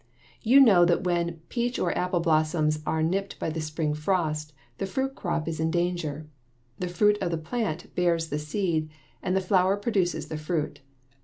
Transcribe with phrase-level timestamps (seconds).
[0.41, 4.87] You know that when peach or apple blossoms are nipped by the spring frost the
[4.87, 6.27] fruit crop is in danger.
[6.79, 8.89] The fruit of the plant bears the seed,
[9.21, 10.79] and the flower produces the fruit.